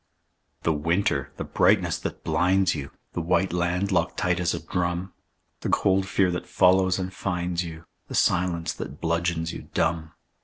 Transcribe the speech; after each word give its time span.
The 0.63 0.73
winter! 0.73 1.31
the 1.37 1.43
brightness 1.43 1.99
that 1.99 2.23
blinds 2.23 2.73
you, 2.73 2.89
The 3.13 3.21
white 3.21 3.53
land 3.53 3.91
locked 3.91 4.17
tight 4.17 4.39
as 4.39 4.55
a 4.55 4.59
drum, 4.59 5.13
The 5.59 5.69
cold 5.69 6.07
fear 6.07 6.31
that 6.31 6.47
follows 6.47 6.97
and 6.97 7.13
finds 7.13 7.63
you, 7.63 7.85
The 8.07 8.15
silence 8.15 8.73
that 8.73 8.99
bludgeons 8.99 9.53
you 9.53 9.69
dumb. 9.75 10.13